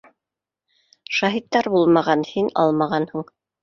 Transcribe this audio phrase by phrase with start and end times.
[1.19, 3.33] Шаһиттар булмаған, һин алмағанһың